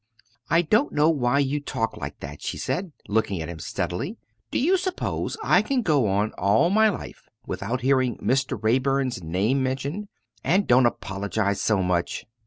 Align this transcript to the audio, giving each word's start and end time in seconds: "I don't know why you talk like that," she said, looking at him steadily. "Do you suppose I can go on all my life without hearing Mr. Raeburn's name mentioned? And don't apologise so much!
"I 0.49 0.63
don't 0.63 0.91
know 0.93 1.11
why 1.11 1.37
you 1.37 1.59
talk 1.59 1.95
like 1.95 2.21
that," 2.21 2.41
she 2.41 2.57
said, 2.57 2.91
looking 3.07 3.39
at 3.39 3.49
him 3.49 3.59
steadily. 3.59 4.17
"Do 4.49 4.57
you 4.57 4.75
suppose 4.75 5.37
I 5.43 5.61
can 5.61 5.83
go 5.83 6.07
on 6.07 6.31
all 6.39 6.71
my 6.71 6.89
life 6.89 7.29
without 7.45 7.81
hearing 7.81 8.17
Mr. 8.17 8.57
Raeburn's 8.59 9.21
name 9.21 9.61
mentioned? 9.61 10.07
And 10.43 10.65
don't 10.65 10.87
apologise 10.87 11.61
so 11.61 11.83
much! 11.83 12.25